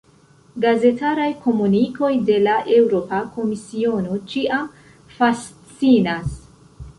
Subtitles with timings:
[0.63, 4.65] Gazetaraj komunikoj de la Eŭropa Komisiono ĉiam
[5.21, 6.35] fascinas.